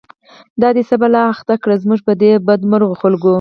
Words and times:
دا 0.61 0.69
دی 0.75 0.83
څه 0.89 0.95
بلا 1.01 1.21
اخته 1.33 1.55
کړه، 1.63 1.75
زموږ 1.83 1.99
په 2.07 2.13
دی 2.21 2.29
بد 2.47 2.61
مرغو 2.71 2.99
خلکو 3.01 3.29